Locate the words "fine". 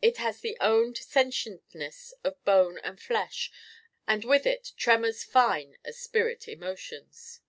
5.24-5.78